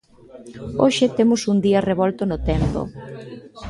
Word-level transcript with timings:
Hoxe 0.83 1.05
temos 1.17 1.41
un 1.51 1.57
día 1.65 1.85
revolto 1.91 2.21
no 2.27 2.37
tempo. 2.49 2.81